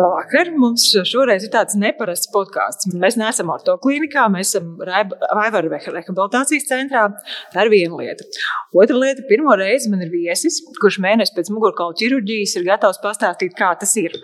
[0.00, 0.50] Labvakar!
[0.56, 2.88] Mums šoreiz ir tāds neparasts podkāsts.
[3.00, 7.06] Mēs neesam ortoklinikā, mēs esam Vaivara rehabilitācijas centrā.
[7.52, 8.26] Tā ir viena lieta.
[8.76, 13.56] Otra lieta, pirmo reizi man ir viesis, kurš mēnesi pēc mugurkaula ķirurģijas ir gatavs pastāstīt,
[13.58, 14.16] kā tas ir.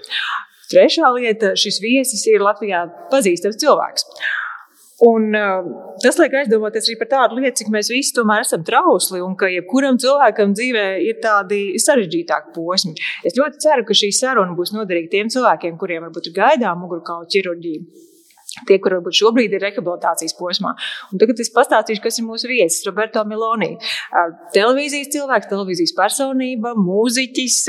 [0.72, 4.08] Trešā lieta, šis viesis ir Latvijā pazīstams cilvēks.
[5.04, 5.66] Un, uh,
[6.00, 9.50] tas liek aizdomāties arī par tādu lietu, cik mēs visi tomēr esam trausli un ka
[9.52, 12.94] jebkuram cilvēkam dzīvē ir tādi sarežģītāki posmi.
[13.28, 17.28] Es ļoti ceru, ka šī saruna būs noderīga tiem cilvēkiem, kuriem varbūt ir gaidām mugurkaula
[17.28, 17.84] ķirurģija.
[18.64, 20.72] Tie, kur varbūt šobrīd ir rehabilitācijas posmā.
[21.12, 23.74] Un tagad es pastāstīšu, kas ir mūsu viesis, Roberto Miloni.
[24.56, 27.60] Televīzijas cilvēks, televīzijas personība, mūziķis,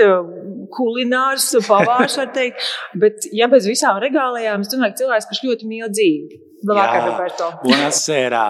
[0.78, 2.64] kulinārs, pavārs, var teikt.
[3.04, 6.47] Bet, ja bez visām regālijām, es domāju, ka cilvēks, kurš ļoti mīl dzīvi.
[6.64, 7.50] Labvakar, Roberto.
[7.64, 8.44] Buonasera.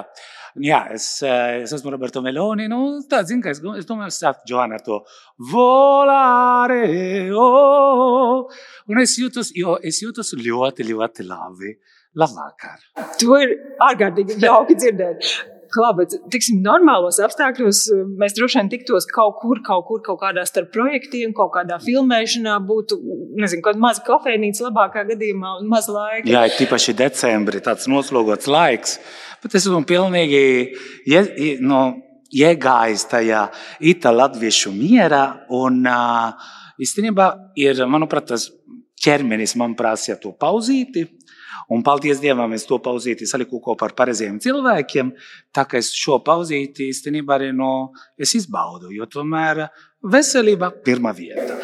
[0.64, 2.66] Jā, es, es esmu Roberto Meloni.
[2.72, 5.02] Nu, tā, zin, es, es domāju, es sāku Joana ar to
[5.52, 6.80] volare.
[7.36, 8.48] Oh.
[8.90, 11.76] Un es jūtos, jo es jūtos ļoti, ļoti labi.
[12.18, 12.82] Labvakar.
[13.22, 13.54] To ir
[13.86, 15.28] ārkārtīgi jauki dzirdēt.
[15.74, 17.82] Klā, bet, tiksim, normālos apstākļos
[18.20, 22.58] mēs droši vien tiktos kaut kur, kaut kur, kaut kādā starp projektiem, kaut kādā filmēšanā,
[22.68, 22.98] būtu,
[23.42, 26.28] nezinu, kaut kāda maza kafejnīca labākā gadījumā un maz laika.
[26.30, 28.98] Jā, tīpaši decembrī tāds noslogots laiks,
[29.44, 30.44] bet es esmu pilnīgi,
[31.10, 31.24] ja,
[31.64, 31.84] no,
[32.34, 33.48] iegājis tajā
[33.94, 35.24] itāļu mierā
[35.56, 35.84] un
[36.84, 37.28] īstenībā
[37.60, 38.50] ir, manuprāt, tas
[39.04, 41.06] ķermenis man prasīja to pauzīti.
[41.74, 45.12] Un paldies Dievam, es to pauzīti saliku kopā ar pareiziem cilvēkiem.
[45.56, 49.68] Tā kā es šo pauzīti īstenībā arī no, es izbaudu, jo tomēr
[50.06, 51.58] veselība pirmā vieta.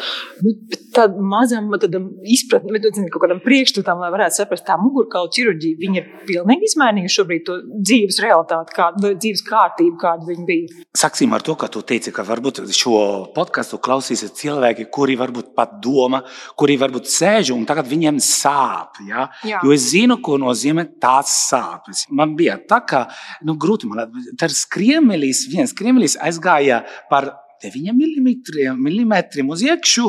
[0.94, 6.68] Tādam mazam izpratnēm, kaut kādam priekšstatam, lai varētu saprast, tā mugurkaula ķirurģija, viņa ir pilnīgi
[6.68, 10.82] izmainījusi šobrīd to dzīves realitāti, kāda dzīves kārtība, kāda viņa bija.
[10.98, 12.96] Sāksim ar to, ka tu teici, ka varbūt šo
[13.36, 16.24] podkāstu klausīsies cilvēki, kuri varbūt pat domā,
[16.58, 19.00] kuri varbūt sēž un tagad viņiem sāp.
[19.08, 19.28] Ja?
[19.46, 19.62] Jā.
[19.62, 22.06] Jo es zinu, ko nozīmē tās sāpes.
[22.14, 23.06] Man bija tā, ka
[23.46, 27.32] nu, grūti man, tā ir skriemelis, viens skriemelis aizgāja par
[27.62, 30.08] 9 mm uz iekšā,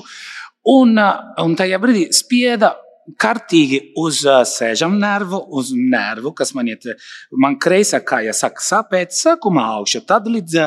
[0.73, 2.73] un, un tajā brīdī spieda
[3.22, 6.88] kārtīgi uz sēžam nervu, uz nervu, kas man iet,
[7.31, 10.57] man kreisā kāja saka sāpēt, sākumā augšā, tad līdz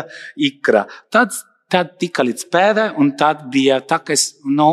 [0.49, 1.35] ikra, tad,
[1.73, 4.69] tad tika līdz pēdai, un tad bija tā, ka es, nu,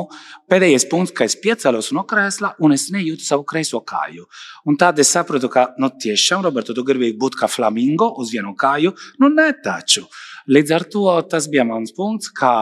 [0.52, 4.30] pēdējais punkts, ka es piecēlos no krēsla, un es nejūtu savu kreiso kāju.
[4.70, 8.54] Un tad es sapratu, ka, nu, tiešām, Roberto, tu gribēji būt kā flamingo uz vienu
[8.60, 10.06] kāju, nu, ne taču.
[10.52, 12.54] Līdz ar to tas bija mans punkts, kā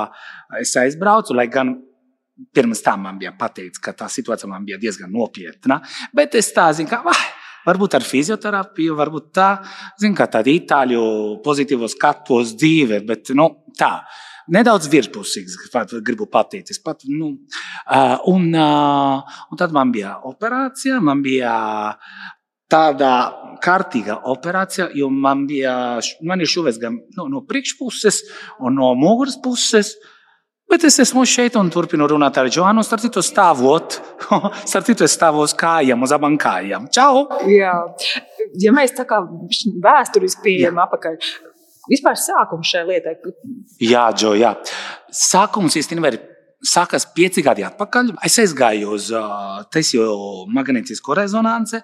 [0.61, 1.75] es aizbraucu, lai gan
[2.53, 5.79] pirms tam man bija pateikts, ka tā situācija man bija diezgan nopietna.
[6.15, 7.23] Bet es tā zinu, ka ah,
[7.67, 9.49] varbūt ar fizioterapiju, varbūt tā,
[10.01, 11.03] zinu, ka tāda itāļu
[11.45, 13.49] pozitīvo skatu uz dzīvi, bet nu,
[13.79, 13.95] tā.
[14.53, 15.53] Nedaudz virspusīgs,
[16.03, 16.73] gribu pateikt.
[16.83, 17.29] Pat, nu,
[18.27, 21.53] un, un tad man bija operācija, man bija
[22.73, 23.11] tāda
[23.63, 25.75] kārtīga operācija, jo man bija,
[26.25, 28.23] man ir šuvēs gan no, no priekšpuses
[28.63, 29.93] un no muguras puses.
[30.71, 32.81] Bet es esmu šeit un turpinu runāt ar Joanu.
[32.87, 33.99] Starp citu, stāvot,
[34.71, 36.87] starp citu, stāvu uz kājām, uz abām kājām.
[36.93, 37.27] Čau!
[37.51, 37.75] Jā,
[38.63, 39.21] ja mēs tā kā
[39.83, 41.19] vēsturiski pieejam apakaļ.
[41.91, 43.17] Vispār sākums šai lietai.
[43.83, 44.55] Jā, Džo, jā.
[45.13, 46.21] Sākums īstenībā ir
[46.63, 48.13] sākās pieci gadi atpakaļ.
[48.23, 50.13] Es aizgāju uz uh, Tesiju
[50.53, 51.83] magnētisko rezonanci,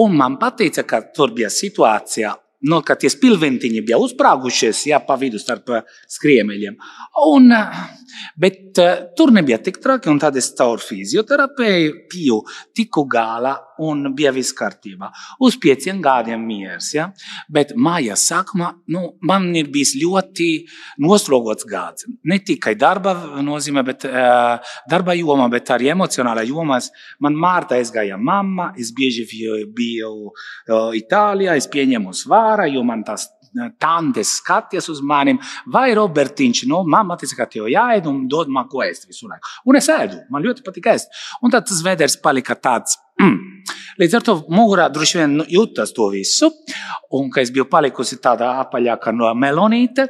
[0.00, 2.30] Un man pateica, ka tur bija situācija,
[2.70, 5.68] nu, ka tie spilventiņi bija uzsprāgušies jā, pa vidu starp
[6.08, 6.78] skriemeļiem.
[7.28, 7.52] Un,
[8.40, 12.38] bet uh, tur nebija tik traki, un tad es caur fizioterapiju
[12.72, 13.52] tiku galā
[13.88, 15.10] un bija viss kārtībā.
[15.42, 16.92] Uz pieciem gadiem miers.
[16.96, 17.08] Ja?
[17.52, 20.48] Bet mājas sākumā nu, man ir bijis ļoti
[21.02, 22.08] noslogots gads.
[22.28, 26.80] Ne tikai darba nozīmē, bet uh, darba jomā, bet arī emocionālā jomā.
[27.22, 29.26] Man mārta aizgāja mamma, es bieži
[29.76, 33.28] biju uh, Itālijā, es pieņemu svāra, jo man tas
[33.80, 35.38] tantes skaties uz maniem,
[35.72, 39.48] vai Robertiņš, nu, mamma teica, ka tev jāēd un dod man ko ēst visu laiku.
[39.68, 41.12] Un es ēdu, man ļoti patīk ēst.
[41.42, 42.98] Un tad tas veders palika tāds.
[43.20, 43.36] Mm.
[44.00, 46.48] Līdz ar to mugurā droši vien nu, jūtas to visu,
[47.18, 50.08] un ka es biju palikusi tādā apaļākā no melonīte.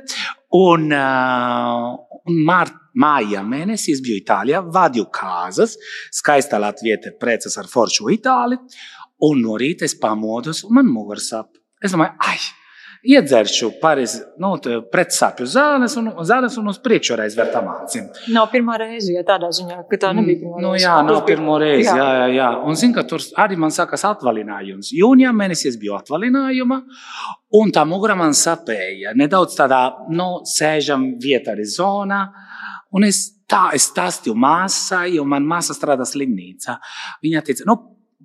[0.56, 1.90] Un, uh,
[2.28, 2.70] un mār,
[3.02, 5.78] māja mēnesī es biju Itālijā, vadīju kāzas,
[6.12, 8.60] skaista latviete preces ar foršu itāli,
[9.28, 11.56] un no rīta es pamodos, un man muguras sāp.
[11.82, 12.61] Es domāju, ai!
[13.02, 14.52] Iedzeršu pareizi nu,
[14.92, 18.06] pretsāpju zāles un, zāles un uz priekšu reiz vērt amācim.
[18.34, 20.86] Nav pirmā reize, ja tādā ziņā, ka tā nebija pirmā nu, reize.
[20.86, 22.48] Jā, nav pirmā reize, jā, jā, jā.
[22.68, 24.92] Un zinu, ka tur arī man sākas atvaļinājums.
[24.98, 26.80] Jūnijā mēnesī es biju atvaļinājumā,
[27.58, 29.16] un tā mugura man sapēja.
[29.18, 29.82] Nedaudz tādā,
[30.14, 32.24] nu, sēžam vietā arī zonā.
[32.92, 36.76] Un es tā, es stāstīju māsai, jo man māsa strādā slimnīcā.
[37.24, 37.78] Viņa teica, nu,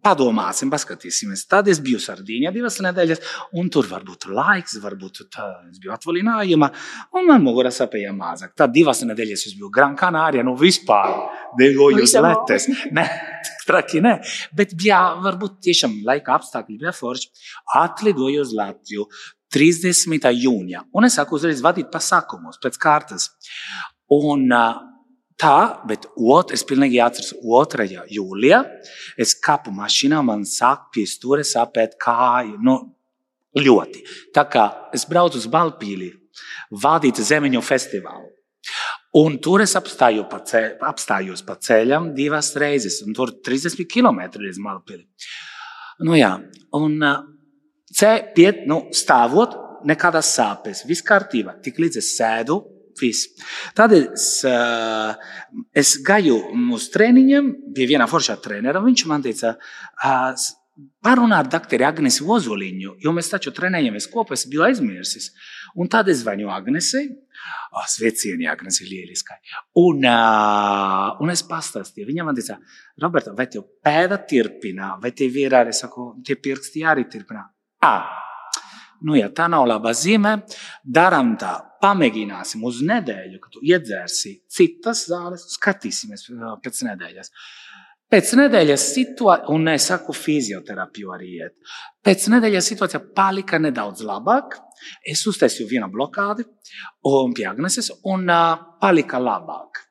[0.04, 1.46] padomāsim, paskatīsimies.
[1.50, 3.22] Tad es biju Sardīnijā divas nedēļas,
[3.60, 6.70] un tur varbūt laiks, varbūt tā, es biju atvaļinājumā,
[7.18, 8.54] un man mugura sāpēja mazāk.
[8.58, 11.14] Tad divas nedēļas es biju Gran Canaria, nu vispār
[11.60, 12.70] dejoju uz letes.
[12.98, 13.04] Ne,
[13.68, 14.16] traki, ne.
[14.56, 17.28] Bet bija varbūt tiešām laika apstākļi bija forši.
[17.78, 19.08] Atlidoju uz Latviju.
[19.54, 20.28] 30.
[20.36, 23.30] jūnijā, un es sāku uzreiz vadīt pasākumus pēc kārtas.
[24.12, 24.82] Un, uh,
[25.38, 27.86] Tā, bet ot, es pilnīgi atceros, 2.
[28.10, 28.64] jūlijā
[29.22, 32.58] es kāpu mašīnā, man sāk pie stūra sāpēt kāju.
[32.66, 32.78] Nu,
[33.58, 34.02] ļoti.
[34.34, 34.66] Tā kā
[34.98, 36.10] es braucu uz Balpīli,
[36.74, 38.32] vadīt zemeņu festivālu.
[39.18, 44.26] Un tur es apstāju pa ceļ, apstājos pa ceļam divas reizes, un tur 30 km
[44.42, 45.06] līdz Balpīli.
[46.06, 46.34] Nu, jā,
[46.78, 46.98] un
[47.94, 49.54] C, piet, nu, stāvot,
[49.88, 51.56] nekādas sāpes, viss kārtībā.
[51.64, 52.58] Tik līdz es sēdu
[53.00, 53.32] Viss.
[53.78, 55.14] Tad es, uh,
[55.76, 56.40] es gāju
[56.76, 58.84] uz treniņiem, pie viena foršā trenera.
[58.84, 59.56] Viņš man teica,
[61.06, 65.32] parunā ar doktoru Agnesi Ozoliņu, jo mēs taču trenējamies kopā, es biju aizmirsis.
[65.78, 67.08] Un tad es zvanu Agnesei.
[67.88, 69.38] Sveicieni, Agnese, lieliskai.
[69.78, 72.08] Un, uh, un es pastāstīju.
[72.10, 72.58] Viņa man teica,
[73.04, 77.46] Roberta, vai tev pēda tirpina, vai tev ir arī, saku, tie pirksti arī tirpina?
[77.86, 78.10] Ah,
[79.06, 80.40] nu, ja tā nav laba zīme,
[80.82, 81.54] darām tā,
[81.84, 86.28] pamēģināsim uz nedēļu, kad tu iedzērsi citas zāles, skatīsimies
[86.64, 87.34] pēc nedēļas.
[88.08, 91.58] Pēc nedēļas situācija, un es saku, fizioterapiju arī iet.
[92.08, 94.56] Pēc nedēļas situācija palika nedaudz labāk.
[95.04, 96.46] Es uztaisīju vienu blokādi
[97.10, 99.84] un pie Agneses, un uh, palika labāk.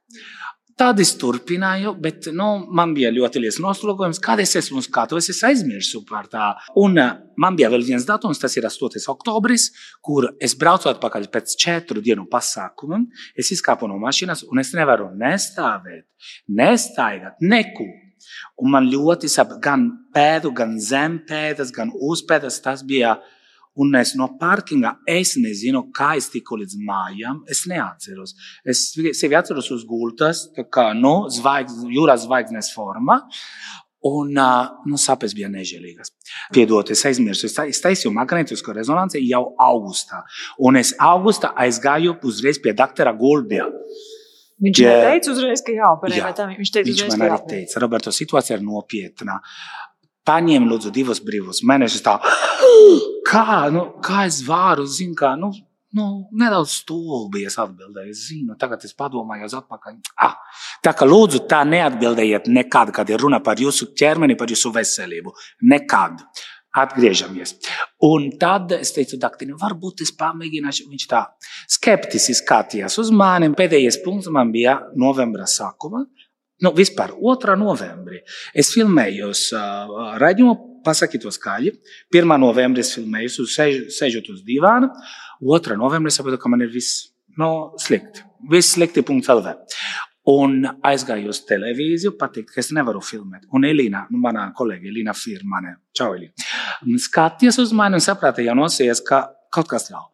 [0.77, 2.47] Tad es turpināju, bet nu,
[2.77, 6.51] man bija ļoti liels noslogojums, kad es esmu skatuves, es aizmirsu par tā.
[6.83, 9.01] Un uh, man bija vēl viens datums, tas ir 8.
[9.09, 9.71] oktobris,
[10.05, 13.07] kur es braucu atpakaļ pēc četru dienu pasākumiem.
[13.41, 16.05] Es izkāpu no mašīnas un es nevaru nestāvēt,
[16.61, 17.89] nestaigāt, neko.
[18.61, 22.61] Un man ļoti sāp gan pēdu, gan zempēdas, gan uzpēdas.
[22.65, 23.33] Tas bija uh,
[23.77, 27.43] Un es no parkinga es nezinu, kā es tiku līdz mājām.
[27.51, 28.37] Es neatceros.
[28.65, 28.89] Es
[29.19, 33.21] sevi atceros uz gultas, kā nu, zvaigz, jūras zvaigznes forma.
[34.07, 36.13] Un nu, sāpes bija nežēlīgas.
[36.55, 37.49] Piedod, es aizmirsu.
[37.49, 40.23] Es taisīju magnētisko rezonanci jau augustā.
[40.63, 43.67] Un es augustā aizgāju uzreiz pie doktora Gulbja.
[44.63, 46.17] Viņš ja, teica uzreiz, ka jāoperē.
[46.17, 49.41] Jā, viņš teica, viņš uzreiz, man arī teica, Roberto, situācija ir nopietna.
[50.27, 52.03] Paņem, lūdzu, divus brīvus mēnešus.
[52.07, 52.17] Tā,
[53.27, 55.51] kā, nu, kā es varu, zinu, kā, nu,
[55.97, 56.07] nu,
[56.37, 58.13] nedaudz stulbi es atbildēju.
[58.13, 60.01] Es zinu, tagad es padomāju, atpakaļ.
[60.25, 60.37] Ah,
[60.85, 65.35] tā kā lūdzu, tā neatbildējiet nekad, kad ir runa par jūsu ķermeni, par jūsu veselību.
[65.73, 66.23] Nekad.
[66.77, 67.55] Atgriežamies.
[68.05, 70.91] Un tad es teicu, Daktīna, varbūt es pamēģināšu.
[70.91, 71.23] Viņš tā
[71.73, 73.49] skeptiski skatījās uz mani.
[73.57, 76.03] Pēdējais punkts man bija novembra sākuma.
[76.61, 77.57] Nu, vispār 2.
[77.61, 78.23] novembrī
[78.57, 80.55] es filmēju uh, raidījumu,
[80.87, 81.75] pasakiet to skaļi.
[82.15, 82.39] 1.
[82.41, 84.93] novembrī es filmēju, sež, sēžot uz divāna.
[85.43, 85.77] 2.
[85.81, 88.25] novembrī es saprotu, ka man ir viss no, nu, slikti.
[88.51, 89.55] Viss slikti, punkts LV.
[90.33, 93.45] Un aizgāju uz televīziju, pateikt, ka es nevaru filmēt.
[93.55, 98.57] Un Elīna, nu, manā kolēģe, Elīna Firmane, čau, Elīna, skatījās uz mani un saprata, jau
[98.59, 99.23] nosies, ka
[99.55, 100.09] kaut kas nav.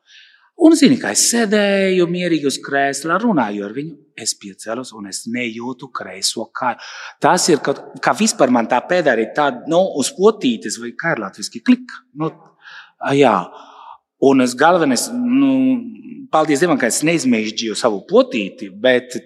[0.62, 3.96] Un, zini, kā es sēdēju mierīgi uz krēsla, runāju ar viņu.
[4.22, 6.78] Es piecēlos un es nejūtu kreiso kāju.
[7.22, 11.16] Tas ir kaut kā vispār man tā pēda arī tāda, nu, uz potītes vai kā
[11.16, 11.96] ir latviski klik.
[12.14, 12.31] Nu,
[13.16, 13.34] jā.
[14.22, 15.52] Un es galvenais, nu,
[16.31, 19.19] paldies Dievam, ka es neizmēģināju savu potīti, bet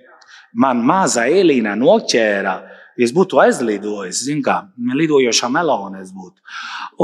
[0.57, 2.61] man mazā Elīna noķēra.
[2.97, 4.63] Es būtu aizlidojis, zinu, kā
[4.97, 6.41] lidojošā melona es būtu.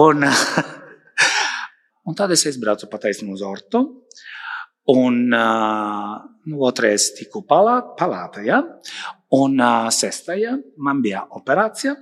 [0.00, 0.24] Un,
[2.02, 3.82] Un tad es aizbraucu pa taisnu uz Ortu.
[4.90, 6.14] Un uh,
[6.50, 8.58] nu, otrais tiku palāta, palāta ja?
[9.38, 11.94] un uh, sestajā man bija operācija.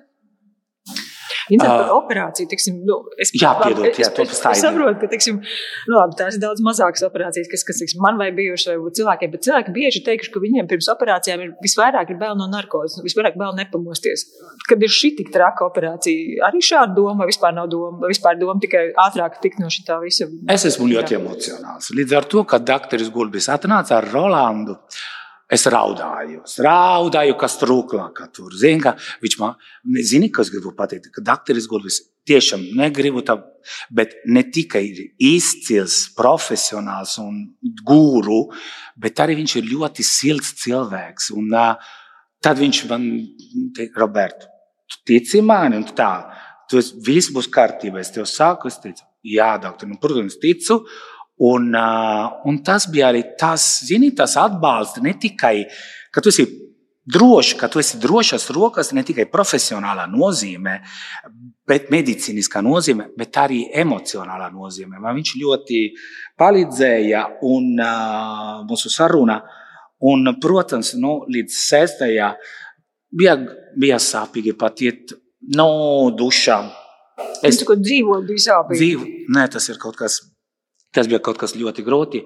[1.50, 2.48] Interesanti par operāciju.
[2.50, 6.38] Tiksim, nu, es, jā, piedod, jā, es, es, es saprotu, ka tiksim, nu, labi, tās
[6.38, 10.02] ir daudz mazākas operācijas, kas, kas tiksim, man vai bijušas, vai cilvēkiem, bet cilvēki bieži
[10.06, 14.26] teikuši, ka viņiem pirms operācijām ir visvairāk ir bail no narkozes, visvairāk bail nepamosties.
[14.70, 18.90] Kad ir šī tik traka operācija, arī šāda doma, vispār nav doma, vispār doma tikai
[19.06, 20.28] ātrāk tikt no šī tā visa.
[20.50, 21.92] Es esmu ļoti emocionāls.
[21.96, 24.78] Līdz ar to, ka doktoris Gulbis atnāca ar Rolandu.
[25.50, 28.54] Es raudāju, es raudāju, kas trūklākā tur.
[28.54, 28.92] Zini, ka
[29.22, 29.56] viņš man,
[30.06, 31.98] zini, kas gribu pateikt, ka doktoris Gulbis
[32.30, 33.34] tiešām negribu tā,
[33.90, 37.42] bet ne tikai ir izcils, profesionāls un
[37.82, 38.44] guru,
[38.94, 41.32] bet arī viņš ir ļoti silts cilvēks.
[41.34, 41.90] Un uh,
[42.44, 43.10] tad viņš man
[43.74, 44.50] teica, Roberto,
[44.86, 46.12] tu tici mani un tā,
[46.70, 47.98] tu viss būs kārtībā.
[47.98, 50.84] Es tev saku, es teicu, jā, doktor, nu, protams, ticu.
[51.40, 55.62] Un, un tas bija arī tas, zini, tas atbalsts ne tikai,
[56.12, 56.44] ka tu esi
[57.10, 60.74] droši, ka tu esi drošas rokas ne tikai profesionālā nozīmē,
[61.68, 65.00] bet medicīniskā nozīmē, bet arī emocionālā nozīmē.
[65.00, 65.80] Man viņš ļoti
[66.40, 69.40] palīdzēja un uh, mūsu saruna.
[70.10, 72.30] Un, protams, nu, līdz sestajā
[73.16, 73.34] bija,
[73.76, 75.12] bija sāpīgi pat iet
[75.56, 76.70] no dušām.
[77.44, 78.80] Es tikai dzīvoju, bija sāpīgi.
[78.80, 80.16] Dzīvo, nē, tas ir kaut kas
[80.90, 82.24] Tas bija kaut kas ļoti grūti.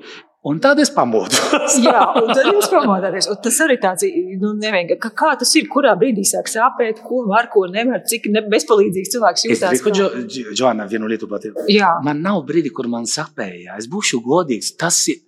[0.49, 1.75] Un tad es pamodos.
[1.85, 3.29] Jā, un tad jūs pamodāties.
[3.33, 4.05] Un tas arī tāds
[4.41, 5.01] nu, nevienkārši.
[5.01, 9.13] Kā, kā tas ir, kurā brīdī sāk sāpēt, ko var, ko nevar, cik ne, bezpalīdzīgs
[9.15, 9.77] cilvēks jūtas.
[9.77, 10.25] Es gribu, kā...
[10.53, 11.61] Džoana, vienu lietu pateikt.
[11.73, 11.95] Jā.
[12.05, 13.79] Man nav brīdi, kur man sāpēja.
[13.81, 14.75] Es būšu godīgs.
[14.81, 15.23] Tas ir.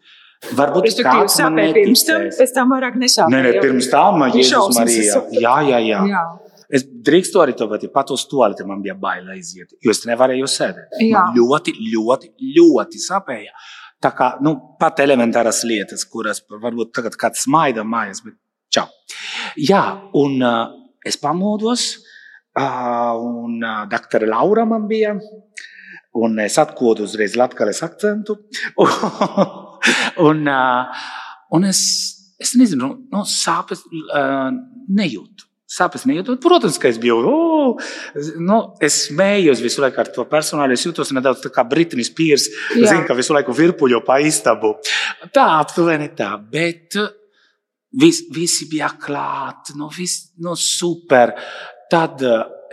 [0.57, 3.33] Varbūt tas ir sāpēs pirms tam, pēc tam vairāk nesāpēja.
[3.37, 5.23] Nē, nē, pirms tam, Jēzus Marija.
[5.33, 6.03] Jā, jā, jā.
[6.13, 6.27] jā.
[6.75, 10.03] Es drīkstu arī to pateikt, pat uz to lietu man bija bail aiziet, jo es
[10.09, 10.97] nevarēju sēdēt.
[11.13, 13.55] Man ļoti, ļoti, ļoti sāpēja.
[14.03, 18.37] Tā kā nu, pat elementāras lietas, kuras varbūt tagad kāds smaida mājās, bet
[18.73, 18.89] čau.
[19.57, 19.83] Jā,
[20.19, 20.75] un uh,
[21.07, 21.87] es pamodos,
[22.59, 25.15] uh, un uh, doktora Laura man bija,
[26.17, 28.37] un es atkodu uzreiz latgales akcentu.
[30.29, 31.09] un, uh,
[31.57, 31.83] un es,
[32.43, 34.51] es nezinu, nu, sāpes uh,
[34.93, 35.46] nejūtu.
[35.77, 36.41] Sāpes nejūtot.
[36.41, 37.19] Protams, ka es biju.
[37.29, 37.91] Oh,
[38.41, 40.77] nu, es smējos visu laiku ar to personālu.
[40.77, 42.49] Es jūtos nedaudz tā kā Britnijas Pīrs.
[42.73, 44.77] Zinu, ka visu laiku virpuļo pa istabu.
[45.37, 46.31] Tā aptuveni tā.
[46.53, 46.97] Bet
[48.01, 49.75] vis, visi bija klāt.
[49.77, 51.35] Nu, vis, nu, super.
[51.93, 52.25] Tad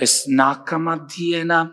[0.01, 1.65] es nākamā diena.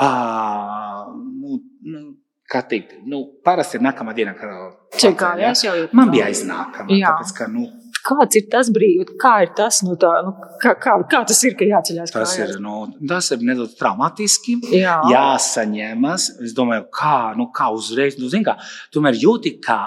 [0.00, 1.58] Uh, nu,
[1.90, 2.04] nu,
[2.50, 5.74] kā teikt, nu, parasti ir nākamā diena, kad Čekājās, ja?
[5.94, 6.88] man bija aiznākama.
[6.88, 7.66] Tāpēc, ka, nu,
[8.10, 11.56] kāds ir tas brīdis, kā ir tas, nu, tā, nu, kā, kā, kā tas ir,
[11.58, 12.12] ka jāceļās?
[12.14, 12.56] Tas kājās?
[12.56, 14.58] ir, nu, tas ir nedaudz traumatiski.
[14.74, 14.98] Jā.
[15.12, 16.28] Jāsaņemas.
[16.46, 18.58] Es domāju, kā, nu, kā uzreiz, nu, zini, kā,
[18.94, 19.82] tomēr jūti, kā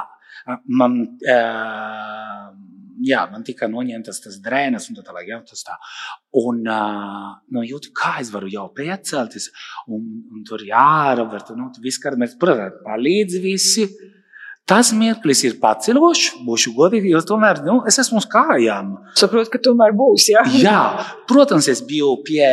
[0.72, 1.00] man.
[1.22, 2.52] Uh,
[3.04, 5.28] jā, man tika noņemtas tas drēnas un tā tālāk.
[5.32, 5.78] Jā, tas tā.
[6.44, 9.50] Un uh, nu, jūtu, kā es varu jau piecelties,
[9.88, 13.88] un, un tur jārabert, nu, viss, kā mēs, protams, palīdz visi.
[14.70, 18.94] Tas mirklis ir paceļošs, būšu godīgi, jo tomēr nu, es esmu uz kājām.
[19.20, 20.30] Saprotu, ka tomēr būs.
[20.32, 20.78] Jā, jā
[21.30, 22.48] protams, es biju pie.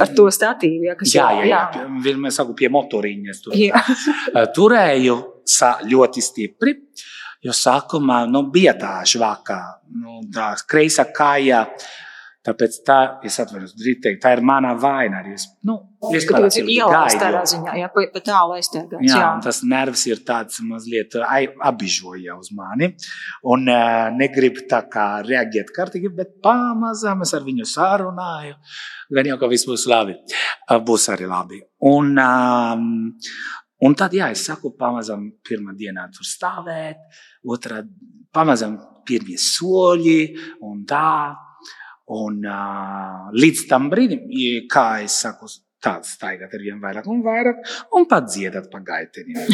[0.00, 1.58] Ar to statīvu, ja, kas jā, jā, jā.
[1.76, 1.82] jā.
[2.02, 3.34] Vienmēr saku pie motoriņa.
[3.44, 3.58] Tur,
[4.56, 5.16] turēju
[5.92, 6.72] ļoti stipri,
[7.44, 9.58] jo sākumā nu, bija tā žvaka,
[10.00, 11.66] nu, tā kreisa kāja.
[12.42, 15.20] Tāpēc tā, es atvainojos, teikt, tā ir mana vaina.
[15.22, 15.76] Arī es, nu,
[16.10, 19.06] es kā tāds ielādes tādā ziņā, jā, pa, pa tālu aiztērgāts.
[19.06, 19.28] Jā, jā.
[19.44, 22.88] tas nervs ir tāds mazliet abižoja uz mani.
[23.46, 28.58] Un uh, negrib tā kā reaģēt kārtīgi, bet pamazām es ar viņu sārunāju.
[29.14, 30.18] Gan jau, ka viss būs labi.
[30.82, 31.62] Būs arī labi.
[31.92, 32.90] Un, um,
[33.86, 37.06] un tad, jā, es saku, pamazām pirmā dienā tur stāvēt,
[37.46, 37.84] otrā
[38.34, 40.20] pamazām pirmie soļi
[40.66, 41.06] un tā.
[42.12, 44.26] Un, uh, līdz tam brīdim,
[44.70, 45.48] kā es saku,
[45.82, 47.62] tāds staigāt ar vien vairāk un vairāk,
[47.96, 49.48] un pat dziedāt pa gaiteniem.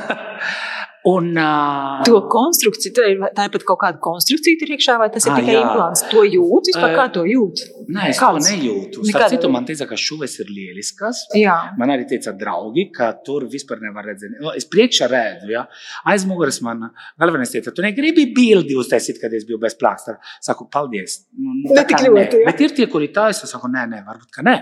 [1.06, 5.06] Un, uh, to konstrukciju, tā ir, tā ir pat kaut kāda konstrukcija tur iekšā, vai
[5.14, 5.60] tas ir à, tikai jā.
[5.62, 6.02] implants?
[6.10, 7.62] To jūt, vispār kā to jūt?
[7.94, 8.48] Nē, es Kāds?
[8.48, 9.04] to nejūtu.
[9.12, 11.20] Starp citu, man teica, ka šuves ir lieliskas.
[11.38, 11.54] Jā.
[11.78, 14.34] Man arī teica draugi, ka tur vispār nevar redzēt.
[14.58, 15.62] Es priekšā redzu, ja?
[16.10, 16.88] aiz muguras man
[17.22, 20.18] galvenais teica, tu negribi bildi uztaisīt, kad es biju bez plākstara.
[20.42, 21.20] Saku, paldies.
[21.38, 22.42] Nu, ne tik ļoti.
[22.50, 24.58] Bet ir tie, kuri tā, es saku, nē, nē, varbūt, ka nē.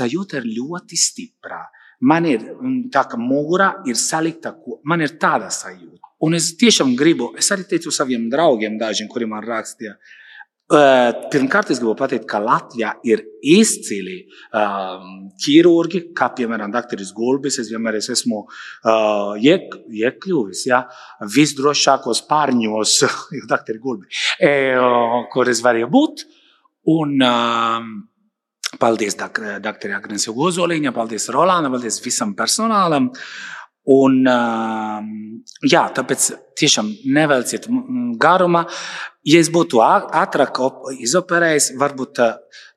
[0.00, 1.62] Sajūta ir ļoti stiprā.
[2.04, 2.42] Man ir
[2.92, 6.12] tā, ka mugura ir salikta, man ir tāda sajūta.
[6.24, 9.96] Un es tiešām gribu, es arī teicu saviem draugiem, dažiem, kuriem man rakstīja,
[10.64, 14.22] Pirmkārt, es gribu pateikt, ka Latvijā ir izcili
[14.56, 17.02] um, ķirurgi, kā piemēram Dr.
[17.12, 17.58] Gulbis.
[17.60, 20.80] Es vienmēr es esmu uh, iek, iekļuvis ja,
[21.36, 22.96] visdrošākos pārņos,
[23.50, 23.76] Dr.
[23.82, 24.08] Gulbi,
[24.40, 24.72] e,
[25.34, 26.24] kur es varēju būt.
[26.94, 27.92] Un, um,
[28.80, 33.10] Paldies doktorai Agnēsai Gozoliņai, paldies Rolandam, paldies visam personālam.
[33.94, 34.14] Un,
[35.68, 37.68] jā, tāpēc tiešām nevelciet
[38.20, 38.64] garumā.
[39.28, 40.60] Ja es būtu ātrāk
[41.04, 42.22] izoperējis, varbūt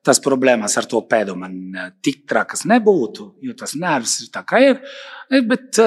[0.08, 1.56] tas problēmas ar to pēdu man
[2.04, 4.84] tik trakas nebūtu, jo tas nervs ir tā kā ir.
[5.48, 5.80] Bet,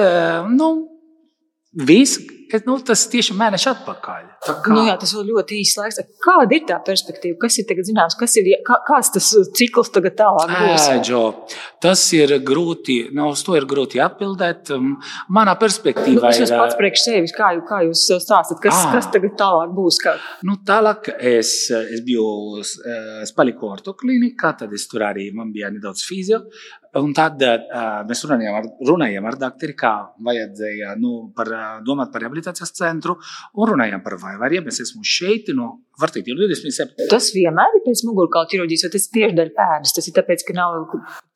[0.53, 0.71] nu,
[1.85, 2.21] viss
[2.67, 4.23] nu, tas tieši mēneši atpakaļ.
[4.71, 5.99] Nu, jā, tas ir ļoti īsts laiks.
[6.23, 7.37] Kāda ir tā perspektīva?
[7.43, 8.17] Kas ir tagad zināms?
[8.19, 10.87] Kas ir, kā, kāds tas cikls tagad tālāk būs?
[10.95, 11.21] Ēģo,
[11.83, 14.73] tas ir grūti, nu, uz to ir grūti atbildēt.
[14.75, 14.95] Um,
[15.33, 16.55] manā perspektīvā nu, ir...
[16.63, 20.01] pats priekš sevis, kā, kā jūs stāstat, kas, à, kas tagad tālāk būs?
[20.03, 20.17] Kā?
[20.47, 22.27] Nu, tālāk es, es biju,
[23.21, 26.43] es paliku ortoklinikā, tad es tur arī, man bija nedaudz fizio.
[26.99, 29.91] Un tad uh, mēs runājām ar, runājām ar doktoru, kā
[30.27, 31.51] vajadzēja nu, par,
[31.87, 33.15] domāt par rehabilitācijas centru,
[33.55, 34.67] un runājām par vaivariem.
[34.67, 35.69] Es esmu šeit, no
[36.01, 37.07] var teikt, jau 27.
[37.11, 39.95] Tas vienmēr ir pēc mugurkaula ķirurģijas, vai tas ir tieši dēļ pēdas?
[39.97, 40.77] Tas ir tāpēc, ka nav.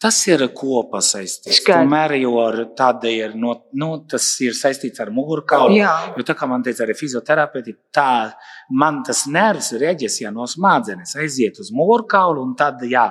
[0.01, 1.63] Tas ir kopā saistīts.
[1.67, 2.35] Tomēr jau
[2.77, 5.75] tāda ir, no, nu, tas ir saistīts ar mugurkaulu.
[5.79, 5.95] Jā.
[6.17, 8.09] Jo tā kā man teica arī fizioterapeiti, tā
[8.75, 13.09] man tas nervs reģis, ja no smadzenes aiziet uz mugurkaulu un tad, jā.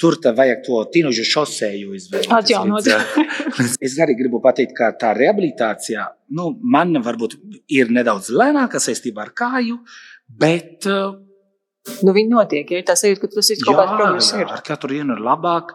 [0.00, 2.32] Tur vajag to tīnužu šoseju izveidot.
[2.34, 2.88] Atjaunot.
[3.86, 7.36] es arī gribu pateikt, ka tā rehabilitācija nu, man varbūt
[7.70, 9.78] ir nedaudz lēnāka saistībā ar kāju,
[10.40, 10.90] bet
[11.84, 14.30] Nu, viņi notiek, ja ir tā sajūta, ka tas ir kaut kāds progress.
[14.32, 15.74] Jā, ar katru dienu ir labāk.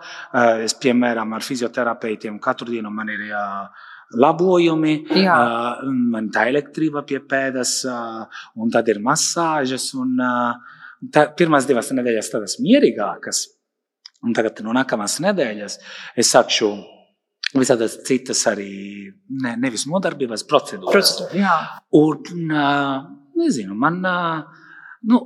[0.66, 3.44] Es, piemēram, ar fizioterapeitiem katru dienu man ir jā,
[4.18, 5.38] labojumi, jā.
[5.86, 7.76] man tā elektrība pie pēdas,
[8.58, 9.92] un tad ir masāžas.
[10.02, 10.18] Un,
[11.14, 13.46] tā, pirmās divas nedēļas tādas mierīgākas.
[14.26, 15.78] Un tagad, no nākamās nedēļas,
[16.20, 16.70] es sākšu
[17.56, 18.70] visādas citas arī
[19.44, 20.94] ne, nevis nodarbības procedūras.
[20.94, 21.58] Procedūra, jā.
[21.98, 22.52] un,
[23.40, 24.02] nezinu, man,
[25.10, 25.22] nu,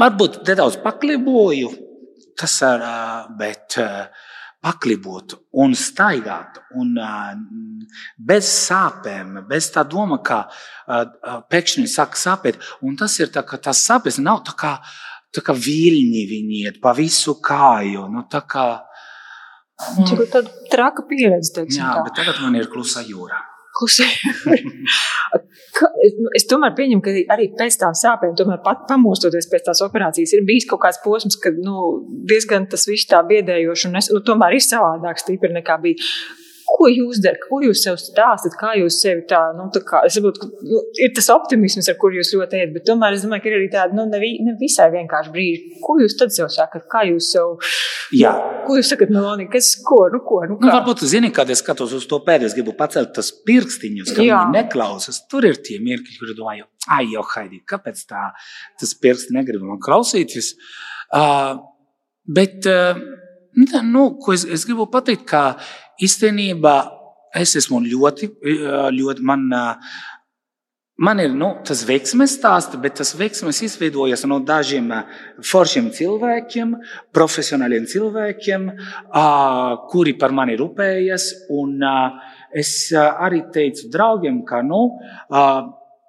[0.00, 1.72] varbūt nedaudz pakliboju,
[2.38, 2.84] tas ar,
[3.40, 3.78] bet
[4.60, 6.92] paklibot un staigāt un
[8.28, 10.42] bez sāpēm, bez tā doma, ka
[11.50, 12.60] pēkšņi sāk sāpēt.
[12.84, 14.74] Un tas ir tā, ka tas sāpes nav tā kā
[15.34, 18.06] tā kā viļņi viņi iet pa visu kāju.
[18.12, 18.66] Nu, tā kā,
[20.00, 21.66] nu, tā ir traka pieredze.
[21.68, 22.08] Jā, tā.
[22.08, 23.46] bet tagad man ir klusa jūra.
[23.80, 24.04] Klusa
[26.20, 30.34] nu, es tomēr pieņemu, ka arī pēc tam sāpēm, tomēr pat pamostoties pēc tās operācijas,
[30.36, 31.92] ir bijis kaut kāds posms, kad nu,
[32.28, 36.10] diezgan tas viss tā biedējoši un es, nu, tomēr ir savādāk stipri nekā bija
[36.70, 40.16] ko jūs darat, ko jūs sev stāstat, kā jūs sevi tā, nu, tā kā, es
[40.16, 43.44] saprotu, ka nu, ir tas optimisms, ar kur jūs ļoti ejat, bet tomēr es domāju,
[43.44, 45.78] ka ir arī tāda, nu, ne, ne visai vienkārši brīži.
[45.84, 47.56] Ko jūs tad sev sakat, kā jūs sev,
[48.16, 48.32] Jā.
[48.66, 50.68] ko jūs sakat, Meloni, kas, ko, nu, ko, nu, kā?
[50.68, 54.44] Nu, varbūt, zini, kad es skatos uz to pēdējos, gribu pacelt tas pirkstiņus, ka Jā.
[54.44, 58.30] viņi neklausas, tur ir tie mirkļi, kuri domāju, ai, jau, Haidī, kāpēc tā,
[58.80, 60.54] tas pirksti negrib man klausīties?
[61.10, 61.58] Uh,
[62.30, 62.98] bet, uh,
[63.84, 65.44] nu, ko es, es gribu pateikt, ka
[66.00, 66.76] īstenībā
[67.36, 68.28] es esmu ļoti,
[68.96, 69.46] ļoti man,
[71.00, 74.90] man ir nu, tas veiksmes stāsts, bet tas veiksmes izveidojas no dažiem
[75.46, 76.74] foršiem cilvēkiem,
[77.14, 78.70] profesionāliem cilvēkiem,
[79.92, 81.30] kuri par mani rūpējas.
[81.54, 81.78] Un
[82.50, 84.88] es arī teicu draugiem, ka nu,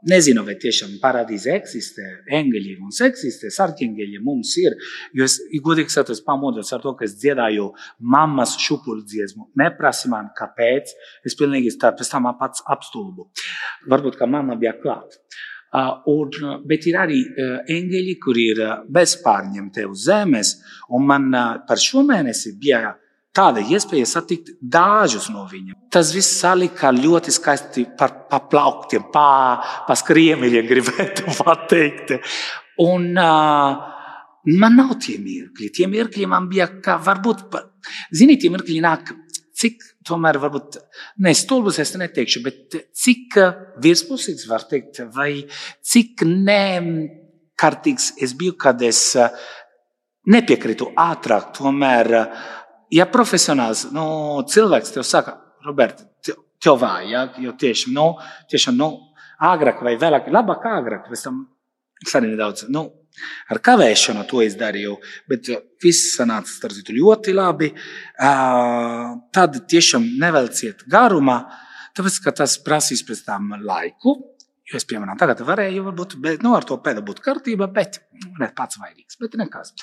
[0.10, 4.74] Nezinu, vai tiešām paradīze eksistē, eņģeļi mums eksistē, sarkaņģeļi mums ir.
[5.14, 7.68] Jo es, godīgi sakot, pamodos ar to, ka es dziedāju
[8.14, 9.52] mammas šupuļu dziesmu.
[9.62, 10.96] Neprasi man, kāpēc.
[11.28, 13.28] Es pilnīgi tā pēc tam pats apstulbu.
[13.94, 15.20] Varbūt, ka mamma bija klāt.
[15.72, 20.58] Uh, un, bet ir arī uh, eņģeļi, kur ir uh, bezpārņemti uz zemes.
[20.98, 22.90] Un man uh, par šo mēnesi bija
[23.36, 25.78] tāda iespēja satikt dažus no viņiem.
[25.92, 29.26] Tas viss salika ļoti skaisti par paplauktiem, pa,
[29.88, 32.18] pa skriemeļiem, gribētu pateikt.
[32.82, 33.82] Un uh,
[34.52, 35.72] man nav tie mirkļi.
[35.78, 37.60] Tie mirkļi man bija, kā varbūt,
[38.16, 39.14] zini, tie mirkļi nāk,
[39.62, 40.80] cik tomēr varbūt,
[41.22, 43.38] ne stulbus es neteikšu, bet cik
[43.84, 45.46] virspusīgs var teikt, vai
[45.86, 49.04] cik nekārtīgs es biju, kad es
[50.32, 52.12] nepiekrītu ātrāk, tomēr
[52.92, 54.06] ja profesionāls nu,
[54.52, 56.06] cilvēks tev saka, Roberta,
[56.62, 58.14] tev vajag, ja, jo tieši, nu,
[58.52, 58.92] tiešām, nu,
[59.42, 61.46] agrāk vai vēlāk, labāk agrāk, pēc tam
[62.02, 62.88] es arī nedaudz, nu,
[63.52, 64.96] ar kavēšanu to izdarīju,
[65.30, 65.50] bet
[65.84, 67.72] viss sanāca starp citu ļoti labi.
[68.18, 71.42] Tad tiešām nevelciet garumā,
[71.98, 74.18] tāpēc, ka tas prasīs pēc tam laiku,
[74.72, 77.98] Jo es, piemēram, tagad varēju, varbūt, bet, nu, ar to pēdu būt kārtībā, bet
[78.40, 79.74] ne pats vainīgs, bet nekas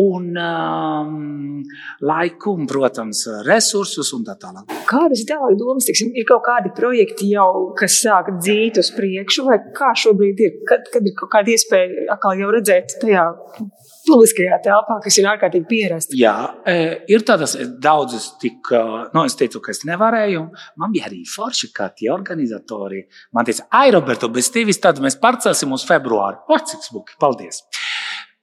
[0.00, 1.62] un um,
[2.00, 4.70] laiku, un, protams, resursus un tā tālāk.
[4.88, 5.88] Kādas tālāk domas?
[5.88, 10.56] Tiksim, ir kaut kādi projekti jau, kas sāk dzīt uz priekšu, vai kā šobrīd ir?
[10.68, 13.26] Kad, kad ir kaut kāda iespēja atkal jau redzēt tajā
[14.08, 16.16] publiskajā telpā, kas ir ārkārtīgi pierasta?
[16.18, 16.76] Jā, e,
[17.12, 18.72] ir tādas daudzas, tik,
[19.14, 20.46] nu, es teicu, ka es nevarēju.
[20.80, 23.04] Man bija arī forši, kā tie organizatori.
[23.36, 26.40] Man teica, ai, Roberto, bez tevis tad mēs pārcelsim uz februāru.
[26.48, 27.64] O, cik smuki, paldies!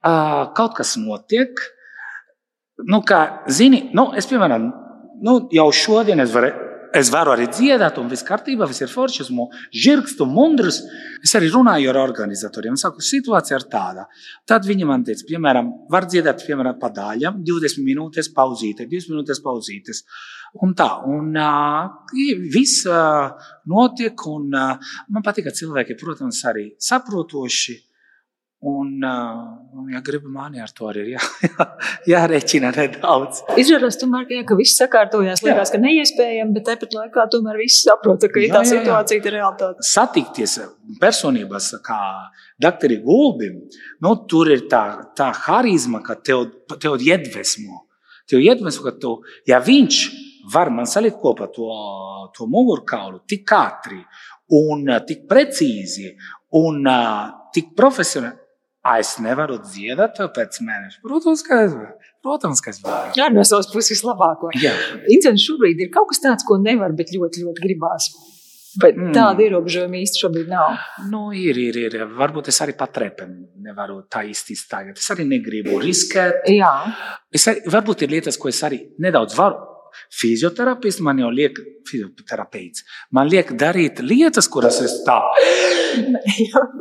[0.02, 1.58] Kaut kas notiek.
[2.86, 4.68] Nu, kā, zini, nu, es, piemēram,
[5.26, 6.52] nu, jau šodien es varu,
[6.94, 10.78] es varu arī dziedāt, un viss kārtībā, viss ir forši, esmu žirgs un mundrs.
[11.24, 12.76] Es arī runāju ar organizatoriem.
[12.78, 14.06] Es saku, situācija ir tāda.
[14.48, 19.42] Tad viņi man teica, piemēram, var dziedāt, piemēram, pa daļām, 20 minūtes pauzīte, 20 minūtes
[19.42, 20.04] pauzītes.
[20.64, 22.14] Un tā, un uh,
[22.54, 23.34] viss uh,
[23.68, 27.76] notiek, un uh, man patīk, ka cilvēki, protams, arī saprotoši
[28.60, 31.64] Un, uh, ja gribi mani ar to arī ir jā, jā,
[32.10, 33.44] jārēķina nedaudz.
[33.62, 35.44] Izrādās, tomēr, ka, jā, ka viss sakārtojās.
[35.46, 39.36] Liekas, ka neiespējami, bet tāpat laikā tomēr viss saprot, ka jā, tā jā, situācija ir
[39.36, 39.86] realitāte.
[39.86, 40.56] Satikties
[40.98, 42.00] personībās, kā
[42.58, 43.60] doktori Gulbim,
[44.02, 44.82] nu, tur ir tā,
[45.14, 46.48] tā harizma, ka tev,
[46.82, 47.84] tev iedvesmo.
[48.28, 49.14] Tev iedvesmo, ka tu,
[49.46, 50.00] ja viņš
[50.50, 51.70] var man salikt kopā to,
[52.34, 54.02] to mugurkaulu tik ātri
[54.58, 56.10] un tik precīzi
[56.58, 58.47] un uh, tik profesionāli,
[58.86, 61.00] Es nevaru dziedāt pēc mēneša.
[61.02, 61.92] Protams, ka es varu.
[62.24, 63.12] Protams, ka es varu.
[63.18, 64.52] Jā, no savas puses vislabāko.
[64.54, 68.08] Incidents šobrīd ir kaut kas tāds, ko nevar, bet ļoti, ļoti gribās.
[68.78, 69.10] Bet mm.
[69.16, 70.76] tāda ierobežojuma īsti šobrīd nav.
[71.10, 72.04] Nu, ir, ir, ir.
[72.18, 73.32] Varbūt es arī pat repam
[73.64, 75.00] nevaru tā īsti iztaigāt.
[75.00, 76.46] Es arī negribu riskēt.
[76.52, 76.70] Jā.
[77.34, 79.67] Es arī, varbūt ir lietas, ko es arī nedaudz varu
[80.14, 82.84] Fizioterapists man jau liek, fizioterapeits,
[83.16, 85.18] man liek darīt lietas, kuras es tā.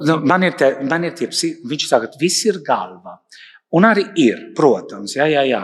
[0.08, 3.20] nu, man ir tie, man ir tie, viņš saka, ka viss ir galva.
[3.78, 5.63] Un arī ir, protams, jā, jā, jā.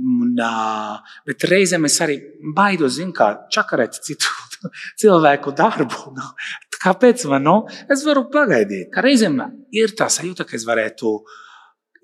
[0.00, 2.16] Un, uh, bet reizēm es arī
[2.56, 4.32] baidos, zinu, kā čakarēt citu
[5.00, 6.10] cilvēku darbu.
[6.16, 6.32] Nu,
[6.80, 7.44] kāpēc man?
[7.44, 7.54] Nu,
[7.92, 8.88] es varu pagaidīt.
[8.94, 9.36] Ka reizēm
[9.76, 11.10] ir tā sajūta, ka es varētu,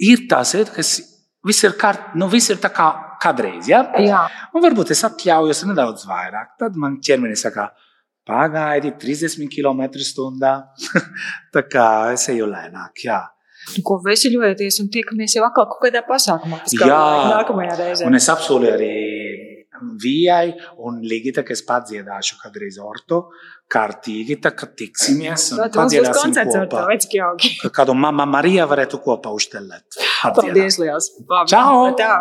[0.04, 0.98] ir tā sajūta, ka es
[1.46, 2.88] Viss ir, kārt, nu, viss ir tā kā
[3.22, 3.68] kādreiz.
[3.70, 3.82] Ja?
[4.02, 4.24] Jā.
[4.54, 6.54] Un varbūt es atļaujos nedaudz vairāk.
[6.60, 7.70] Tad man ķermenis saka,
[8.26, 10.52] pagaidi 30 km/h.
[11.54, 13.06] tā kā es eju lēnāk.
[13.06, 13.22] Jā.
[13.74, 16.62] Nu, ko veseļojaties un tiekamies jau atkal kaut kādā pasākumā.
[16.76, 17.02] Jā,
[17.32, 18.06] nākamajā reizē.
[18.06, 18.94] Un es apsolu arī
[20.00, 20.54] Vijai
[20.88, 23.26] un Ligita, kas padziedāšu kādreiz orto,
[23.72, 26.86] kārtīgi, tā kā tiksimies un padziedāsim kopā.
[27.76, 30.00] Kādu mamma Marija varētu kopā uztelēt.
[30.22, 31.10] Paldies liels!
[31.50, 31.92] Čau!
[31.98, 32.14] Tā.